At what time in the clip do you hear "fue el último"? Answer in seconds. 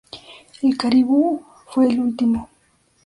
1.67-2.49